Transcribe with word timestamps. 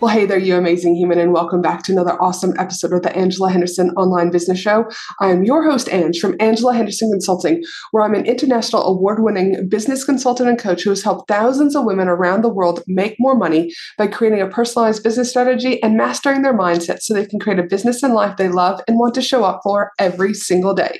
Well, 0.00 0.14
hey 0.14 0.24
there, 0.24 0.38
you 0.38 0.56
amazing 0.56 0.96
human, 0.96 1.18
and 1.18 1.34
welcome 1.34 1.60
back 1.60 1.82
to 1.82 1.92
another 1.92 2.16
awesome 2.22 2.54
episode 2.58 2.94
of 2.94 3.02
the 3.02 3.14
Angela 3.14 3.50
Henderson 3.50 3.90
Online 3.98 4.30
Business 4.30 4.58
Show. 4.58 4.88
I 5.20 5.28
am 5.28 5.44
your 5.44 5.62
host, 5.70 5.92
Ange, 5.92 6.18
from 6.18 6.36
Angela 6.40 6.72
Henderson 6.72 7.10
Consulting, 7.10 7.62
where 7.90 8.02
I'm 8.02 8.14
an 8.14 8.24
international 8.24 8.82
award 8.84 9.22
winning 9.22 9.68
business 9.68 10.02
consultant 10.02 10.48
and 10.48 10.58
coach 10.58 10.84
who 10.84 10.88
has 10.88 11.02
helped 11.02 11.28
thousands 11.28 11.76
of 11.76 11.84
women 11.84 12.08
around 12.08 12.40
the 12.40 12.48
world 12.48 12.82
make 12.86 13.16
more 13.18 13.36
money 13.36 13.74
by 13.98 14.06
creating 14.06 14.40
a 14.40 14.48
personalized 14.48 15.02
business 15.02 15.28
strategy 15.28 15.82
and 15.82 15.98
mastering 15.98 16.40
their 16.40 16.56
mindset 16.56 17.02
so 17.02 17.12
they 17.12 17.26
can 17.26 17.38
create 17.38 17.58
a 17.58 17.64
business 17.64 18.02
and 18.02 18.14
life 18.14 18.38
they 18.38 18.48
love 18.48 18.80
and 18.88 18.98
want 18.98 19.12
to 19.16 19.20
show 19.20 19.44
up 19.44 19.60
for 19.62 19.90
every 19.98 20.32
single 20.32 20.72
day. 20.72 20.98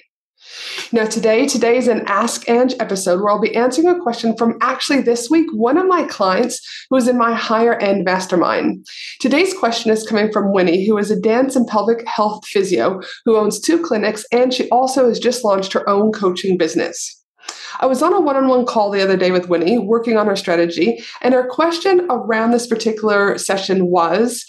Now, 0.93 1.07
today, 1.07 1.47
today 1.47 1.77
is 1.77 1.89
an 1.89 2.03
Ask 2.07 2.49
Ange 2.49 2.75
episode 2.81 3.21
where 3.21 3.31
I'll 3.31 3.41
be 3.41 3.55
answering 3.55 3.89
a 3.89 4.01
question 4.01 4.37
from 4.37 4.59
actually 4.61 5.01
this 5.03 5.31
week, 5.31 5.47
one 5.53 5.79
of 5.79 5.87
my 5.87 6.05
clients 6.05 6.61
who 6.91 6.97
is 6.97 7.09
in 7.09 7.17
my 7.17 7.35
higher 7.35 7.75
end 7.75 8.05
mastermind. 8.05 8.87
Today's 9.21 9.55
question 9.55 9.91
is 9.91 10.07
coming 10.07 10.33
from 10.33 10.53
Winnie, 10.53 10.87
who 10.87 10.99
is 10.99 11.11
a 11.11 11.21
dance 11.21 11.57
and 11.57 11.67
pelvic 11.67 12.07
health 12.07 12.47
physio 12.47 13.01
who 13.25 13.37
owns 13.37 13.61
two 13.61 13.81
clinics, 13.81 14.25
and 14.33 14.53
she 14.53 14.69
also 14.71 15.09
has 15.09 15.19
just 15.19 15.45
launched 15.45 15.73
her 15.73 15.89
own 15.89 16.13
coaching 16.13 16.59
business. 16.59 17.17
I 17.81 17.87
was 17.87 18.03
on 18.03 18.13
a 18.13 18.21
one 18.21 18.37
on 18.37 18.49
one 18.49 18.67
call 18.67 18.91
the 18.91 19.03
other 19.03 19.17
day 19.17 19.31
with 19.31 19.49
Winnie, 19.49 19.79
working 19.79 20.17
on 20.17 20.27
her 20.27 20.37
strategy, 20.37 21.03
and 21.23 21.33
her 21.33 21.47
question 21.49 22.07
around 22.11 22.51
this 22.51 22.67
particular 22.67 23.39
session 23.39 23.87
was 23.87 24.45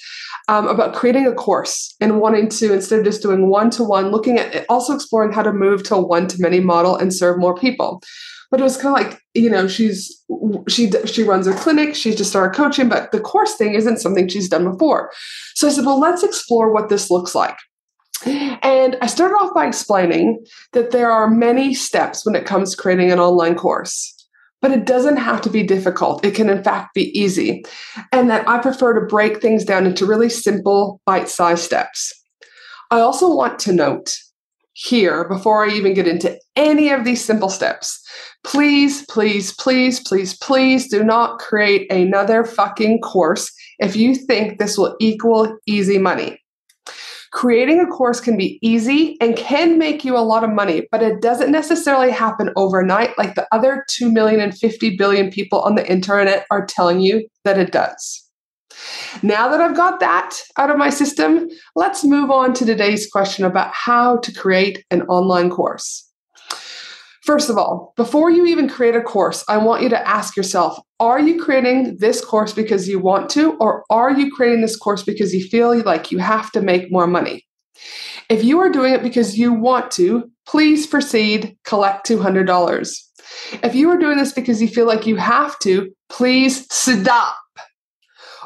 um, 0.47 0.67
about 0.67 0.93
creating 0.93 1.27
a 1.27 1.33
course 1.33 1.95
and 2.01 2.19
wanting 2.19 2.49
to, 2.49 2.73
instead 2.73 2.99
of 2.99 3.05
just 3.05 3.21
doing 3.21 3.49
one 3.49 3.69
to 3.71 3.83
one, 3.83 4.11
looking 4.11 4.37
at 4.37 4.65
also 4.69 4.93
exploring 4.93 5.31
how 5.31 5.43
to 5.43 5.53
move 5.53 5.83
to 5.83 5.95
a 5.95 6.01
one 6.01 6.27
to 6.27 6.41
many 6.41 6.59
model 6.59 6.95
and 6.95 7.13
serve 7.13 7.39
more 7.39 7.55
people. 7.55 8.01
But 8.49 8.59
it 8.59 8.63
was 8.63 8.75
kind 8.75 8.97
of 8.97 9.11
like, 9.11 9.21
you 9.33 9.49
know, 9.49 9.67
she's 9.67 10.21
she 10.67 10.91
she 11.05 11.23
runs 11.23 11.47
a 11.47 11.53
clinic, 11.53 11.95
she's 11.95 12.17
just 12.17 12.31
started 12.31 12.55
coaching, 12.55 12.89
but 12.89 13.11
the 13.13 13.19
course 13.21 13.55
thing 13.55 13.75
isn't 13.75 13.99
something 13.99 14.27
she's 14.27 14.49
done 14.49 14.69
before. 14.69 15.11
So 15.55 15.67
I 15.67 15.71
said, 15.71 15.85
well, 15.85 15.99
let's 15.99 16.23
explore 16.23 16.73
what 16.73 16.89
this 16.89 17.09
looks 17.09 17.33
like. 17.33 17.55
And 18.25 18.97
I 19.01 19.07
started 19.07 19.35
off 19.35 19.53
by 19.53 19.65
explaining 19.65 20.45
that 20.73 20.91
there 20.91 21.09
are 21.09 21.29
many 21.29 21.73
steps 21.73 22.25
when 22.25 22.35
it 22.35 22.45
comes 22.45 22.71
to 22.71 22.81
creating 22.81 23.11
an 23.11 23.19
online 23.19 23.55
course 23.55 24.10
but 24.61 24.71
it 24.71 24.85
doesn't 24.85 25.17
have 25.17 25.41
to 25.41 25.49
be 25.49 25.63
difficult. 25.63 26.23
It 26.23 26.35
can, 26.35 26.49
in 26.49 26.63
fact, 26.63 26.93
be 26.93 27.17
easy. 27.19 27.63
And 28.11 28.29
that 28.29 28.47
I 28.47 28.59
prefer 28.59 28.93
to 28.93 29.05
break 29.05 29.41
things 29.41 29.65
down 29.65 29.85
into 29.85 30.05
really 30.05 30.29
simple, 30.29 31.01
bite 31.05 31.29
sized 31.29 31.63
steps. 31.63 32.13
I 32.91 32.99
also 32.99 33.33
want 33.33 33.59
to 33.59 33.73
note 33.73 34.15
here, 34.73 35.27
before 35.27 35.65
I 35.65 35.73
even 35.73 35.93
get 35.93 36.07
into 36.07 36.37
any 36.55 36.89
of 36.89 37.03
these 37.03 37.23
simple 37.23 37.49
steps, 37.49 38.01
please, 38.43 39.05
please, 39.07 39.53
please, 39.53 39.99
please, 39.99 40.37
please 40.37 40.87
do 40.89 41.03
not 41.03 41.39
create 41.39 41.91
another 41.91 42.43
fucking 42.43 43.01
course 43.01 43.51
if 43.79 43.95
you 43.95 44.15
think 44.15 44.57
this 44.59 44.77
will 44.77 44.95
equal 44.99 45.57
easy 45.65 45.97
money. 45.97 46.40
Creating 47.31 47.79
a 47.79 47.87
course 47.87 48.19
can 48.19 48.35
be 48.35 48.59
easy 48.61 49.17
and 49.21 49.37
can 49.37 49.77
make 49.77 50.03
you 50.03 50.17
a 50.17 50.19
lot 50.19 50.43
of 50.43 50.49
money, 50.49 50.87
but 50.91 51.01
it 51.01 51.21
doesn't 51.21 51.51
necessarily 51.51 52.11
happen 52.11 52.51
overnight 52.57 53.17
like 53.17 53.35
the 53.35 53.47
other 53.53 53.85
2 53.89 54.11
million 54.11 54.41
and 54.41 54.57
50 54.57 54.97
billion 54.97 55.31
people 55.31 55.61
on 55.61 55.75
the 55.75 55.89
internet 55.89 56.45
are 56.51 56.65
telling 56.65 56.99
you 56.99 57.25
that 57.45 57.57
it 57.57 57.71
does. 57.71 58.27
Now 59.23 59.49
that 59.49 59.61
I've 59.61 59.75
got 59.75 59.99
that 60.01 60.37
out 60.57 60.69
of 60.69 60.77
my 60.77 60.89
system, 60.89 61.47
let's 61.75 62.03
move 62.03 62.31
on 62.31 62.53
to 62.55 62.65
today's 62.65 63.09
question 63.09 63.45
about 63.45 63.73
how 63.73 64.17
to 64.17 64.33
create 64.33 64.83
an 64.91 65.03
online 65.03 65.49
course. 65.49 66.10
First 67.21 67.51
of 67.51 67.57
all, 67.57 67.93
before 67.97 68.31
you 68.31 68.47
even 68.47 68.67
create 68.67 68.95
a 68.95 69.01
course, 69.01 69.43
I 69.47 69.57
want 69.57 69.83
you 69.83 69.89
to 69.89 70.07
ask 70.07 70.35
yourself 70.35 70.79
are 70.99 71.19
you 71.19 71.41
creating 71.41 71.97
this 71.97 72.23
course 72.23 72.53
because 72.53 72.87
you 72.87 72.99
want 72.99 73.29
to, 73.31 73.53
or 73.57 73.83
are 73.89 74.11
you 74.11 74.31
creating 74.31 74.61
this 74.61 74.75
course 74.75 75.03
because 75.03 75.33
you 75.33 75.43
feel 75.43 75.75
like 75.83 76.11
you 76.11 76.19
have 76.19 76.51
to 76.51 76.61
make 76.61 76.91
more 76.91 77.07
money? 77.07 77.45
If 78.29 78.43
you 78.43 78.59
are 78.59 78.69
doing 78.69 78.93
it 78.93 79.03
because 79.03 79.37
you 79.37 79.53
want 79.53 79.91
to, 79.91 80.29
please 80.47 80.87
proceed, 80.87 81.57
collect 81.63 82.07
$200. 82.07 82.97
If 83.63 83.75
you 83.75 83.89
are 83.89 83.97
doing 83.97 84.17
this 84.17 84.33
because 84.33 84.61
you 84.61 84.67
feel 84.67 84.85
like 84.85 85.05
you 85.05 85.15
have 85.17 85.57
to, 85.59 85.91
please 86.09 86.71
stop. 86.73 87.35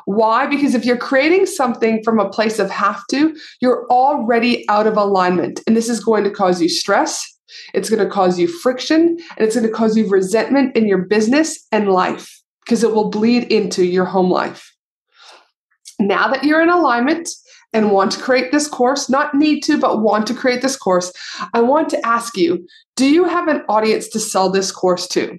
Why? 0.06 0.48
Because 0.48 0.76
if 0.76 0.86
you're 0.86 0.98
creating 0.98 1.46
something 1.46 2.04
from 2.04 2.20
a 2.20 2.30
place 2.30 2.60
of 2.60 2.70
have 2.70 3.02
to, 3.10 3.36
you're 3.60 3.88
already 3.90 4.68
out 4.70 4.86
of 4.86 4.98
alignment. 4.98 5.62
And 5.66 5.76
this 5.76 5.90
is 5.90 6.04
going 6.04 6.24
to 6.26 6.32
cause 6.32 6.62
you 6.62 6.70
stress, 6.70 7.35
it's 7.74 7.90
going 7.90 8.04
to 8.04 8.10
cause 8.10 8.40
you 8.40 8.48
friction 8.48 9.02
and 9.02 9.20
it's 9.38 9.56
going 9.56 9.68
to 9.68 9.74
cause 9.74 9.96
you 9.98 10.08
resentment 10.08 10.76
in 10.76 10.88
your 10.88 11.00
business 11.00 11.66
and 11.72 11.90
life 11.90 12.42
because 12.66 12.84
it 12.84 12.94
will 12.94 13.10
bleed 13.10 13.44
into 13.52 13.84
your 13.84 14.06
home 14.06 14.30
life. 14.30 14.74
Now 16.00 16.28
that 16.30 16.44
you're 16.44 16.62
in 16.62 16.70
alignment 16.70 17.30
and 17.74 17.92
want 17.92 18.12
to 18.14 18.22
create 18.22 18.52
this 18.52 18.68
course, 18.68 19.10
not 19.10 19.36
need 19.36 19.62
to, 19.62 19.78
but 19.78 20.02
want 20.02 20.28
to 20.28 20.34
create 20.34 20.62
this 20.62 20.78
course, 20.78 21.12
I 21.54 21.62
want 21.62 21.90
to 21.90 22.06
ask 22.06 22.38
you 22.38 22.66
do 22.96 23.06
you 23.06 23.26
have 23.26 23.50
an 23.50 23.62
audience 23.68 24.08
to 24.10 24.20
sell 24.20 24.50
this 24.50 24.72
course 24.72 25.08
to? 25.10 25.38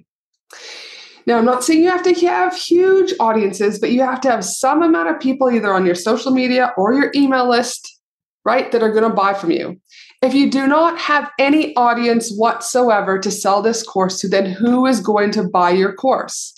Now, 1.25 1.37
I'm 1.37 1.45
not 1.45 1.63
saying 1.63 1.83
you 1.83 1.89
have 1.89 2.03
to 2.03 2.13
have 2.27 2.55
huge 2.55 3.13
audiences, 3.19 3.79
but 3.79 3.91
you 3.91 4.01
have 4.01 4.21
to 4.21 4.31
have 4.31 4.45
some 4.45 4.81
amount 4.81 5.09
of 5.09 5.19
people 5.19 5.51
either 5.51 5.73
on 5.73 5.85
your 5.85 5.95
social 5.95 6.31
media 6.31 6.71
or 6.77 6.93
your 6.93 7.11
email 7.15 7.49
list, 7.49 7.99
right, 8.45 8.71
that 8.71 8.81
are 8.81 8.91
going 8.91 9.03
to 9.03 9.09
buy 9.09 9.33
from 9.33 9.51
you. 9.51 9.81
If 10.21 10.33
you 10.33 10.49
do 10.49 10.65
not 10.67 10.97
have 10.99 11.31
any 11.37 11.75
audience 11.75 12.33
whatsoever 12.35 13.19
to 13.19 13.29
sell 13.29 13.61
this 13.61 13.83
course 13.83 14.19
to, 14.21 14.27
then 14.27 14.47
who 14.47 14.85
is 14.87 14.99
going 14.99 15.31
to 15.31 15.43
buy 15.43 15.71
your 15.71 15.93
course? 15.93 16.53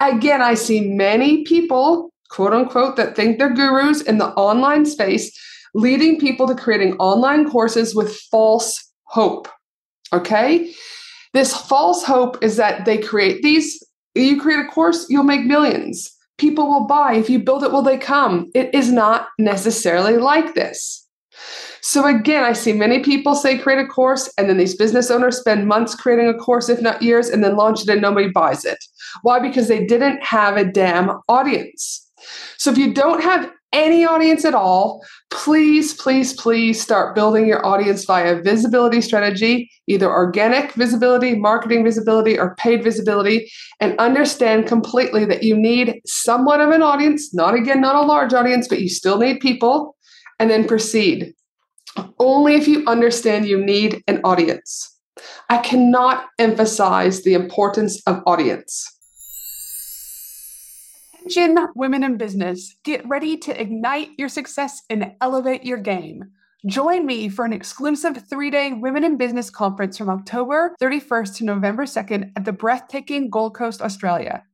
Again, 0.00 0.40
I 0.40 0.54
see 0.54 0.88
many 0.94 1.44
people, 1.44 2.12
quote 2.30 2.54
unquote, 2.54 2.96
that 2.96 3.14
think 3.14 3.38
they're 3.38 3.52
gurus 3.52 4.00
in 4.00 4.18
the 4.18 4.28
online 4.28 4.86
space, 4.86 5.30
leading 5.74 6.18
people 6.18 6.48
to 6.48 6.54
creating 6.54 6.94
online 6.94 7.50
courses 7.50 7.94
with 7.94 8.16
false 8.30 8.90
hope. 9.04 9.48
Okay? 10.12 10.72
This 11.34 11.54
false 11.54 12.04
hope 12.04 12.42
is 12.42 12.56
that 12.56 12.84
they 12.86 12.96
create 12.96 13.42
these, 13.42 13.82
you 14.14 14.40
create 14.40 14.60
a 14.60 14.68
course, 14.68 15.06
you'll 15.10 15.24
make 15.24 15.44
millions. 15.44 16.10
People 16.38 16.68
will 16.68 16.86
buy. 16.86 17.14
If 17.14 17.28
you 17.28 17.38
build 17.38 17.64
it, 17.64 17.72
will 17.72 17.82
they 17.82 17.98
come? 17.98 18.50
It 18.54 18.74
is 18.74 18.90
not 18.90 19.28
necessarily 19.38 20.16
like 20.16 20.54
this. 20.54 21.03
So 21.80 22.06
again, 22.06 22.44
I 22.44 22.54
see 22.54 22.72
many 22.72 23.00
people 23.00 23.34
say 23.34 23.58
create 23.58 23.78
a 23.78 23.86
course, 23.86 24.32
and 24.38 24.48
then 24.48 24.56
these 24.56 24.76
business 24.76 25.10
owners 25.10 25.38
spend 25.38 25.68
months 25.68 25.94
creating 25.94 26.28
a 26.28 26.34
course, 26.34 26.68
if 26.68 26.80
not 26.80 27.02
years, 27.02 27.28
and 27.28 27.44
then 27.44 27.56
launch 27.56 27.82
it 27.82 27.88
and 27.88 28.00
nobody 28.00 28.28
buys 28.28 28.64
it. 28.64 28.78
Why? 29.22 29.38
Because 29.38 29.68
they 29.68 29.84
didn't 29.84 30.22
have 30.24 30.56
a 30.56 30.64
damn 30.64 31.20
audience. 31.28 32.10
So 32.56 32.70
if 32.70 32.78
you 32.78 32.94
don't 32.94 33.22
have 33.22 33.50
any 33.74 34.04
audience 34.04 34.44
at 34.44 34.54
all, 34.54 35.04
please, 35.30 35.94
please, 35.94 36.32
please 36.32 36.80
start 36.80 37.14
building 37.14 37.46
your 37.46 37.66
audience 37.66 38.04
via 38.04 38.40
visibility 38.40 39.00
strategy, 39.00 39.68
either 39.88 40.08
organic 40.08 40.72
visibility, 40.74 41.34
marketing 41.34 41.82
visibility, 41.82 42.38
or 42.38 42.54
paid 42.54 42.84
visibility, 42.84 43.50
and 43.80 43.98
understand 43.98 44.66
completely 44.66 45.24
that 45.24 45.42
you 45.42 45.56
need 45.56 46.00
somewhat 46.06 46.60
of 46.60 46.70
an 46.70 46.82
audience, 46.82 47.34
not 47.34 47.54
again, 47.54 47.80
not 47.80 47.96
a 47.96 48.06
large 48.06 48.32
audience, 48.32 48.68
but 48.68 48.80
you 48.80 48.88
still 48.88 49.18
need 49.18 49.40
people, 49.40 49.96
and 50.38 50.50
then 50.50 50.66
proceed. 50.66 51.34
Only 52.18 52.54
if 52.54 52.66
you 52.66 52.84
understand 52.86 53.46
you 53.46 53.64
need 53.64 54.02
an 54.08 54.20
audience. 54.24 54.98
I 55.48 55.58
cannot 55.58 56.26
emphasize 56.38 57.22
the 57.22 57.34
importance 57.34 58.02
of 58.06 58.22
audience. 58.26 58.90
Attention, 61.26 61.68
women 61.74 62.04
in 62.04 62.18
business, 62.18 62.76
get 62.84 63.06
ready 63.08 63.36
to 63.38 63.60
ignite 63.60 64.10
your 64.18 64.28
success 64.28 64.82
and 64.90 65.12
elevate 65.22 65.64
your 65.64 65.78
game. 65.78 66.24
Join 66.66 67.06
me 67.06 67.28
for 67.28 67.44
an 67.44 67.52
exclusive 67.52 68.28
three 68.28 68.50
day 68.50 68.72
Women 68.72 69.04
in 69.04 69.16
Business 69.16 69.50
conference 69.50 69.96
from 69.98 70.10
October 70.10 70.74
31st 70.80 71.36
to 71.36 71.44
November 71.44 71.84
2nd 71.84 72.32
at 72.36 72.44
the 72.44 72.52
breathtaking 72.52 73.30
Gold 73.30 73.54
Coast, 73.54 73.82
Australia. 73.82 74.44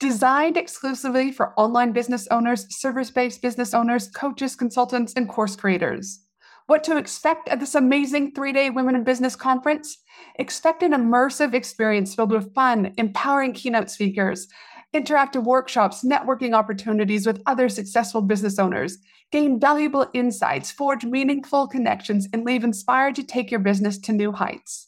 Designed 0.00 0.56
exclusively 0.56 1.32
for 1.32 1.58
online 1.58 1.90
business 1.90 2.28
owners, 2.30 2.72
service 2.72 3.10
based 3.10 3.42
business 3.42 3.74
owners, 3.74 4.08
coaches, 4.08 4.54
consultants, 4.54 5.12
and 5.14 5.28
course 5.28 5.56
creators. 5.56 6.20
What 6.68 6.84
to 6.84 6.96
expect 6.96 7.48
at 7.48 7.58
this 7.58 7.74
amazing 7.74 8.32
three 8.32 8.52
day 8.52 8.70
Women 8.70 8.94
in 8.94 9.02
Business 9.02 9.34
conference? 9.34 9.98
Expect 10.36 10.84
an 10.84 10.92
immersive 10.92 11.52
experience 11.52 12.14
filled 12.14 12.30
with 12.30 12.54
fun, 12.54 12.94
empowering 12.96 13.54
keynote 13.54 13.90
speakers, 13.90 14.46
interactive 14.94 15.42
workshops, 15.42 16.04
networking 16.04 16.54
opportunities 16.54 17.26
with 17.26 17.42
other 17.46 17.68
successful 17.68 18.22
business 18.22 18.60
owners, 18.60 18.98
gain 19.32 19.58
valuable 19.58 20.06
insights, 20.14 20.70
forge 20.70 21.04
meaningful 21.04 21.66
connections, 21.66 22.28
and 22.32 22.44
leave 22.44 22.62
inspired 22.62 23.16
to 23.16 23.24
take 23.24 23.50
your 23.50 23.60
business 23.60 23.98
to 23.98 24.12
new 24.12 24.30
heights. 24.30 24.87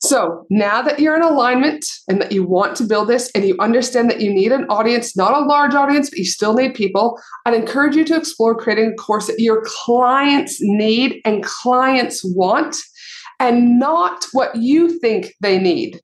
So 0.00 0.46
now 0.48 0.80
that 0.82 1.00
you're 1.00 1.16
in 1.16 1.22
alignment 1.22 1.84
and 2.08 2.20
that 2.20 2.30
you 2.30 2.44
want 2.44 2.76
to 2.76 2.84
build 2.84 3.08
this 3.08 3.30
and 3.34 3.44
you 3.44 3.56
understand 3.58 4.08
that 4.10 4.20
you 4.20 4.32
need 4.32 4.52
an 4.52 4.64
audience, 4.66 5.16
not 5.16 5.34
a 5.34 5.44
large 5.44 5.74
audience, 5.74 6.08
but 6.08 6.20
you 6.20 6.24
still 6.24 6.54
need 6.54 6.74
people, 6.74 7.20
I'd 7.44 7.54
encourage 7.54 7.96
you 7.96 8.04
to 8.04 8.16
explore 8.16 8.54
creating 8.54 8.92
a 8.92 8.94
course 8.94 9.26
that 9.26 9.40
your 9.40 9.64
clients 9.66 10.58
need 10.60 11.20
and 11.24 11.42
clients 11.42 12.22
want 12.24 12.76
and 13.40 13.78
not 13.78 14.24
what 14.32 14.54
you 14.54 14.98
think 15.00 15.34
they 15.40 15.58
need. 15.58 16.00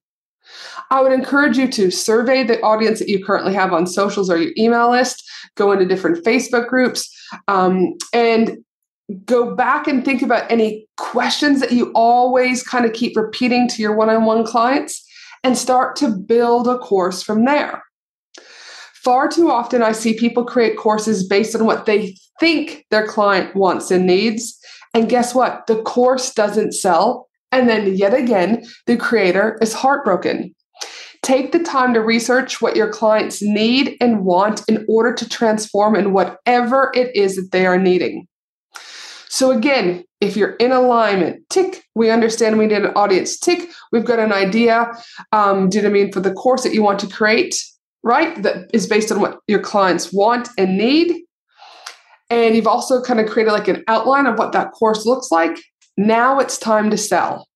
I 0.90 1.00
would 1.00 1.12
encourage 1.12 1.56
you 1.56 1.68
to 1.72 1.90
survey 1.90 2.42
the 2.42 2.60
audience 2.62 2.98
that 2.98 3.08
you 3.08 3.24
currently 3.24 3.54
have 3.54 3.72
on 3.72 3.86
socials 3.86 4.28
or 4.28 4.36
your 4.38 4.52
email 4.58 4.90
list, 4.90 5.24
go 5.56 5.72
into 5.72 5.86
different 5.86 6.24
Facebook 6.24 6.68
groups, 6.68 7.10
um, 7.48 7.94
and 8.12 8.58
go 9.24 9.54
back 9.54 9.86
and 9.86 10.04
think 10.04 10.22
about 10.22 10.50
any 10.50 10.86
questions 10.96 11.60
that 11.60 11.72
you 11.72 11.92
always 11.94 12.62
kind 12.62 12.84
of 12.84 12.92
keep 12.92 13.16
repeating 13.16 13.68
to 13.68 13.82
your 13.82 13.94
one 13.94 14.10
on 14.10 14.24
one 14.24 14.44
clients 14.44 15.06
and 15.42 15.58
start 15.58 15.96
to 15.96 16.08
build 16.08 16.66
a 16.66 16.78
course 16.78 17.22
from 17.22 17.44
there. 17.44 17.82
Far 18.94 19.28
too 19.28 19.50
often, 19.50 19.82
I 19.82 19.92
see 19.92 20.18
people 20.18 20.44
create 20.44 20.78
courses 20.78 21.28
based 21.28 21.54
on 21.54 21.66
what 21.66 21.84
they 21.84 22.16
think 22.40 22.86
their 22.90 23.06
client 23.06 23.54
wants 23.54 23.90
and 23.90 24.06
needs. 24.06 24.58
And 24.94 25.10
guess 25.10 25.34
what? 25.34 25.66
The 25.66 25.82
course 25.82 26.32
doesn't 26.32 26.72
sell. 26.72 27.28
And 27.52 27.68
then, 27.68 27.94
yet 27.94 28.14
again, 28.14 28.64
the 28.86 28.96
creator 28.96 29.58
is 29.60 29.74
heartbroken. 29.74 30.54
Take 31.22 31.52
the 31.52 31.58
time 31.58 31.94
to 31.94 32.00
research 32.00 32.62
what 32.62 32.76
your 32.76 32.90
clients 32.90 33.42
need 33.42 33.96
and 34.00 34.24
want 34.24 34.62
in 34.68 34.84
order 34.88 35.12
to 35.12 35.28
transform 35.28 35.94
in 35.94 36.12
whatever 36.12 36.90
it 36.94 37.14
is 37.14 37.36
that 37.36 37.50
they 37.52 37.66
are 37.66 37.78
needing. 37.78 38.26
So 39.34 39.50
again, 39.50 40.04
if 40.20 40.36
you're 40.36 40.54
in 40.60 40.70
alignment, 40.70 41.42
tick, 41.50 41.82
we 41.96 42.08
understand 42.08 42.56
we 42.56 42.68
need 42.68 42.76
an 42.76 42.92
audience. 42.94 43.36
Tick, 43.36 43.68
we've 43.90 44.04
got 44.04 44.20
an 44.20 44.32
idea. 44.32 44.92
Um, 45.32 45.68
do 45.68 45.80
you 45.80 45.86
I 45.88 45.90
mean 45.90 46.12
for 46.12 46.20
the 46.20 46.32
course 46.32 46.62
that 46.62 46.72
you 46.72 46.84
want 46.84 47.00
to 47.00 47.08
create, 47.08 47.56
right? 48.04 48.40
That 48.44 48.70
is 48.72 48.86
based 48.86 49.10
on 49.10 49.20
what 49.20 49.40
your 49.48 49.58
clients 49.58 50.12
want 50.12 50.50
and 50.56 50.78
need. 50.78 51.20
And 52.30 52.54
you've 52.54 52.68
also 52.68 53.02
kind 53.02 53.18
of 53.18 53.28
created 53.28 53.50
like 53.50 53.66
an 53.66 53.82
outline 53.88 54.26
of 54.26 54.38
what 54.38 54.52
that 54.52 54.70
course 54.70 55.04
looks 55.04 55.32
like. 55.32 55.58
Now 55.96 56.38
it's 56.38 56.56
time 56.56 56.88
to 56.90 56.96
sell. 56.96 57.48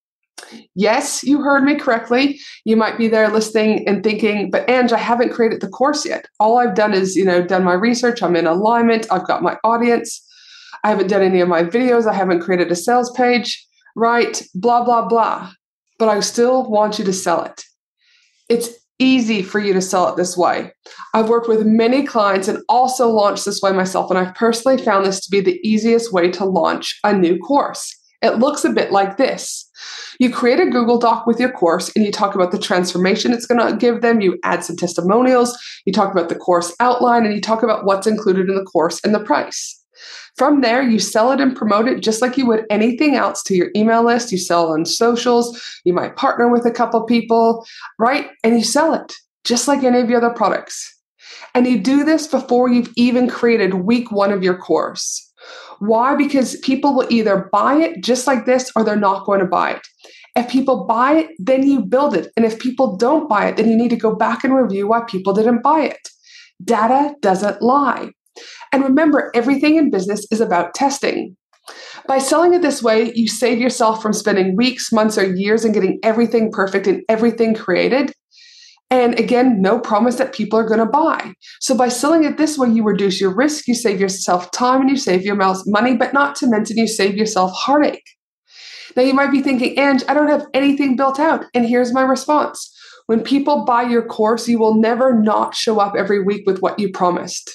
Yes, 0.75 1.23
you 1.23 1.43
heard 1.43 1.63
me 1.63 1.77
correctly. 1.77 2.41
You 2.65 2.77
might 2.77 2.99
be 2.99 3.07
there 3.07 3.29
listening 3.29 3.87
and 3.87 4.03
thinking, 4.03 4.51
but 4.51 4.69
Ange, 4.69 4.91
I 4.91 4.99
haven't 4.99 5.33
created 5.33 5.61
the 5.61 5.69
course 5.69 6.05
yet. 6.05 6.27
All 6.41 6.59
I've 6.59 6.75
done 6.75 6.93
is, 6.93 7.15
you 7.15 7.25
know, 7.25 7.41
done 7.41 7.63
my 7.63 7.75
research. 7.75 8.21
I'm 8.21 8.35
in 8.35 8.49
alignment. 8.49 9.07
I've 9.13 9.29
got 9.29 9.45
my 9.45 9.57
audience. 9.63 10.25
I 10.85 10.91
haven't 10.91 11.09
done 11.09 11.23
any 11.23 11.41
of 11.41 11.49
my 11.49 11.63
videos. 11.63 12.07
I 12.07 12.15
haven't 12.15 12.41
created 12.41 12.71
a 12.71 12.77
sales 12.77 13.11
page, 13.13 13.67
right? 13.97 14.43
Blah, 14.55 14.85
blah, 14.85 15.09
blah. 15.09 15.51
But 15.99 16.09
I 16.09 16.21
still 16.21 16.69
want 16.69 16.99
you 16.99 17.05
to 17.05 17.13
sell 17.13 17.45
it. 17.45 17.65
It's 18.49 18.71
easy 18.99 19.43
for 19.43 19.61
you 19.61 19.73
to 19.73 19.81
sell 19.81 20.09
it 20.09 20.17
this 20.17 20.37
way. 20.37 20.73
I've 21.15 21.29
worked 21.29 21.49
with 21.49 21.67
many 21.67 22.05
clients 22.05 22.49
and 22.49 22.63
also 22.69 23.09
launched 23.09 23.45
this 23.45 23.61
way 23.63 23.73
myself, 23.73 24.11
and 24.11 24.19
I've 24.19 24.35
personally 24.35 24.83
found 24.83 25.07
this 25.07 25.21
to 25.21 25.31
be 25.31 25.41
the 25.41 25.61
easiest 25.63 26.13
way 26.13 26.31
to 26.33 26.45
launch 26.45 26.99
a 27.05 27.13
new 27.13 27.39
course. 27.39 27.95
It 28.21 28.39
looks 28.39 28.65
a 28.65 28.71
bit 28.71 28.91
like 28.91 29.17
this. 29.17 29.71
You 30.19 30.33
create 30.33 30.59
a 30.59 30.67
Google 30.67 30.99
Doc 30.99 31.27
with 31.27 31.39
your 31.39 31.53
course 31.53 31.93
and 31.95 32.05
you 32.05 32.11
talk 32.11 32.35
about 32.35 32.51
the 32.51 32.59
transformation 32.59 33.33
it's 33.33 33.47
going 33.47 33.65
to 33.65 33.77
give 33.77 34.01
them. 34.01 34.21
You 34.21 34.39
add 34.43 34.65
some 34.65 34.75
testimonials, 34.75 35.57
you 35.85 35.93
talk 35.93 36.11
about 36.11 36.29
the 36.29 36.35
course 36.35 36.75
outline, 36.81 37.25
and 37.25 37.33
you 37.33 37.41
talk 37.41 37.63
about 37.63 37.85
what's 37.85 38.09
included 38.09 38.49
in 38.49 38.57
the 38.57 38.65
course 38.65 39.01
and 39.05 39.15
the 39.15 39.21
price. 39.21 39.78
From 40.37 40.61
there, 40.61 40.83
you 40.83 40.99
sell 40.99 41.33
it 41.33 41.41
and 41.41 41.57
promote 41.57 41.89
it 41.89 42.01
just 42.01 42.23
like 42.23 42.37
you 42.37 42.47
would 42.47 42.65
anything 42.71 43.17
else 43.17 43.43
to 43.45 43.55
your 43.55 43.71
email 43.75 44.05
list. 44.05 44.31
You 44.31 44.39
sell 44.39 44.73
on 44.73 44.85
socials, 44.85 45.61
you 45.85 45.93
might 45.93 46.17
partner 46.17 46.49
with 46.49 46.65
a 46.65 46.71
couple 46.71 47.03
people, 47.05 47.67
right? 47.99 48.29
And 48.45 48.57
you 48.57 48.65
sell 48.65 48.95
it 48.95 49.13
just 49.45 49.67
like 49.67 49.83
any 49.83 50.01
of 50.01 50.11
your 50.11 50.25
other 50.25 50.35
products. 50.35 50.95
And 51.55 51.67
you 51.67 51.79
do 51.79 52.05
this 52.05 52.27
before 52.27 52.69
you've 52.69 52.93
even 52.97 53.29
created 53.29 53.75
week 53.75 54.13
one 54.13 54.33
of 54.33 54.43
your 54.43 54.57
course. 54.57 55.25
Why? 55.81 56.15
Because 56.17 56.57
people 56.61 56.95
will 56.95 57.07
either 57.11 57.49
buy 57.53 57.77
it 57.77 58.03
just 58.03 58.27
like 58.27 58.47
this 58.47 58.71
or 58.77 58.85
they're 58.85 58.97
not 58.97 59.25
going 59.25 59.41
to 59.41 59.47
buy 59.47 59.73
it. 59.73 59.87
If 60.37 60.49
people 60.49 60.85
buy 60.85 61.15
it, 61.15 61.31
then 61.39 61.67
you 61.67 61.81
build 61.81 62.15
it. 62.15 62.33
And 62.37 62.45
if 62.45 62.59
people 62.59 62.97
don't 62.97 63.29
buy 63.29 63.49
it, 63.49 63.57
then 63.57 63.69
you 63.69 63.77
need 63.77 63.91
to 63.91 63.97
go 63.97 64.15
back 64.15 64.45
and 64.45 64.55
review 64.55 64.87
why 64.89 65.01
people 65.09 65.33
didn't 65.33 65.63
buy 65.63 65.81
it. 65.83 66.09
Data 66.63 67.15
doesn't 67.21 67.63
lie. 67.63 68.11
And 68.73 68.83
remember, 68.83 69.31
everything 69.35 69.77
in 69.77 69.91
business 69.91 70.27
is 70.31 70.41
about 70.41 70.75
testing. 70.75 71.37
By 72.07 72.19
selling 72.19 72.55
it 72.55 72.63
this 72.63 72.83
way, 72.83 73.13
you 73.15 73.29
save 73.29 73.59
yourself 73.59 74.01
from 74.01 74.13
spending 74.13 74.57
weeks, 74.57 74.93
months, 74.93 75.19
or 75.19 75.35
years 75.35 75.65
in 75.65 75.73
getting 75.73 75.99
everything 76.03 76.51
perfect 76.51 76.87
and 76.87 77.03
everything 77.09 77.55
created. 77.55 78.13
And 78.91 79.19
again, 79.19 79.61
no 79.61 79.79
promise 79.79 80.17
that 80.17 80.33
people 80.33 80.59
are 80.59 80.67
going 80.67 80.81
to 80.81 80.87
buy. 80.87 81.35
So 81.61 81.77
by 81.77 81.89
selling 81.89 82.25
it 82.25 82.39
this 82.39 82.57
way, 82.57 82.71
you 82.71 82.83
reduce 82.83 83.21
your 83.21 83.35
risk, 83.35 83.69
you 83.69 83.75
save 83.75 84.01
yourself 84.01 84.51
time, 84.51 84.81
and 84.81 84.91
you 84.91 84.97
save 84.97 85.23
your 85.23 85.37
money, 85.37 85.95
but 85.95 86.15
not 86.15 86.35
to 86.37 86.47
mention 86.47 86.79
you 86.79 86.89
save 86.89 87.15
yourself 87.15 87.53
heartache. 87.55 88.07
Now 88.97 89.03
you 89.03 89.13
might 89.13 89.31
be 89.31 89.43
thinking, 89.43 89.79
Ange, 89.79 90.05
I 90.09 90.15
don't 90.15 90.31
have 90.31 90.47
anything 90.55 90.97
built 90.97 91.21
out. 91.21 91.45
And 91.53 91.67
here's 91.67 91.93
my 91.93 92.01
response. 92.01 92.75
When 93.07 93.23
people 93.23 93.67
buy 93.67 93.83
your 93.83 94.05
course, 94.07 94.49
you 94.49 94.59
will 94.59 94.75
never 94.75 95.13
not 95.13 95.55
show 95.55 95.81
up 95.81 95.95
every 95.97 96.25
week 96.25 96.45
with 96.47 96.61
what 96.61 96.79
you 96.79 96.91
promised. 96.91 97.55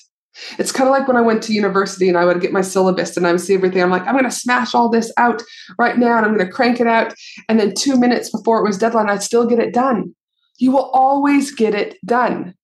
It's 0.57 0.71
kind 0.71 0.87
of 0.87 0.91
like 0.91 1.07
when 1.07 1.17
I 1.17 1.21
went 1.21 1.43
to 1.43 1.53
university 1.53 2.09
and 2.09 2.17
I 2.17 2.25
would 2.25 2.41
get 2.41 2.51
my 2.51 2.61
syllabus 2.61 3.15
and 3.15 3.27
I 3.27 3.31
would 3.31 3.41
see 3.41 3.53
everything. 3.53 3.81
I'm 3.81 3.91
like, 3.91 4.05
I'm 4.07 4.13
going 4.13 4.23
to 4.23 4.31
smash 4.31 4.73
all 4.73 4.89
this 4.89 5.11
out 5.17 5.41
right 5.77 5.97
now 5.97 6.17
and 6.17 6.25
I'm 6.25 6.35
going 6.35 6.45
to 6.45 6.51
crank 6.51 6.79
it 6.79 6.87
out. 6.87 7.13
And 7.47 7.59
then 7.59 7.73
two 7.75 7.99
minutes 7.99 8.29
before 8.29 8.59
it 8.59 8.67
was 8.67 8.77
deadline, 8.77 9.09
I'd 9.09 9.23
still 9.23 9.45
get 9.45 9.59
it 9.59 9.73
done. 9.73 10.15
You 10.57 10.71
will 10.71 10.89
always 10.91 11.53
get 11.53 11.75
it 11.75 11.97
done. 12.05 12.55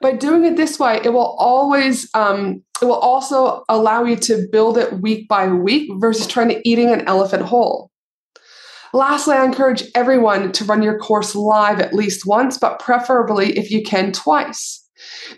By 0.00 0.12
doing 0.12 0.44
it 0.44 0.56
this 0.56 0.78
way, 0.78 1.00
it 1.02 1.12
will 1.12 1.36
always, 1.38 2.08
um, 2.14 2.62
it 2.80 2.84
will 2.84 2.94
also 2.94 3.64
allow 3.68 4.04
you 4.04 4.16
to 4.16 4.46
build 4.52 4.76
it 4.76 5.00
week 5.00 5.26
by 5.28 5.48
week 5.48 5.90
versus 5.96 6.26
trying 6.26 6.48
to 6.48 6.68
eating 6.68 6.90
an 6.92 7.06
elephant 7.06 7.44
whole. 7.44 7.90
Lastly, 8.92 9.34
I 9.34 9.44
encourage 9.44 9.84
everyone 9.94 10.52
to 10.52 10.64
run 10.64 10.82
your 10.82 10.98
course 10.98 11.34
live 11.34 11.80
at 11.80 11.94
least 11.94 12.26
once, 12.26 12.56
but 12.58 12.78
preferably 12.78 13.56
if 13.58 13.70
you 13.70 13.82
can 13.82 14.12
twice. 14.12 14.85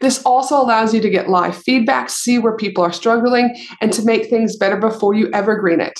This 0.00 0.22
also 0.22 0.60
allows 0.60 0.94
you 0.94 1.00
to 1.00 1.10
get 1.10 1.28
live 1.28 1.56
feedback, 1.56 2.10
see 2.10 2.38
where 2.38 2.56
people 2.56 2.84
are 2.84 2.92
struggling, 2.92 3.56
and 3.80 3.92
to 3.92 4.04
make 4.04 4.26
things 4.26 4.56
better 4.56 4.76
before 4.76 5.14
you 5.14 5.30
evergreen 5.32 5.80
it. 5.80 5.98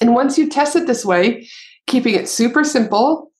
And 0.00 0.14
once 0.14 0.38
you 0.38 0.48
test 0.48 0.76
it 0.76 0.86
this 0.86 1.04
way, 1.04 1.48
keeping 1.86 2.14
it 2.14 2.28
super 2.28 2.64
simple, 2.64 3.30